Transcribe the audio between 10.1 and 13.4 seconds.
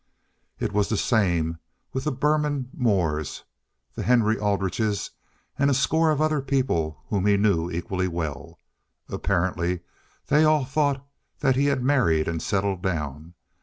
they all thought that he had married and settled down.